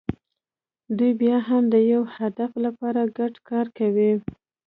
دوی 0.97 1.11
بیا 1.21 1.37
هم 1.49 1.63
د 1.73 1.75
یوه 1.91 2.07
هدف 2.17 2.51
لپاره 2.65 3.01
ګډ 3.17 3.33
کار 3.49 3.65
کوي. 3.77 4.11